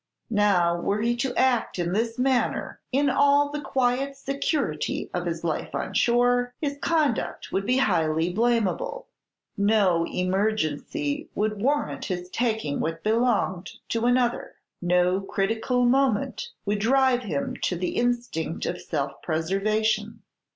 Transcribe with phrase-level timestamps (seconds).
[0.31, 5.43] Now, were he to act in this manner in all the quiet security of his
[5.43, 9.05] life on shore, his conduct would be highly blamable.
[9.57, 17.21] No emergency would warrant his taking what belonged to another, no critical moment would drive
[17.21, 20.23] him to the instinct of self preservation.